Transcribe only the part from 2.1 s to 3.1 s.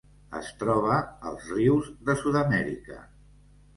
Sud-amèrica.